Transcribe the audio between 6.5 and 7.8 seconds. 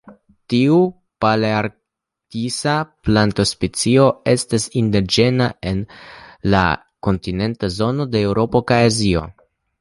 la kontinenta